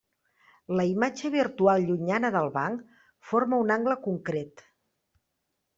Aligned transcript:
La 0.79 0.85
imatge 0.91 1.31
virtual 1.35 1.85
llunyana 1.91 2.33
del 2.37 2.49
blanc, 2.57 2.99
forma 3.33 3.61
un 3.67 3.79
angle 3.79 4.01
concret. 4.09 4.67